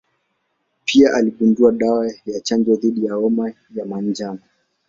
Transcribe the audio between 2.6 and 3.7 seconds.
dhidi ya homa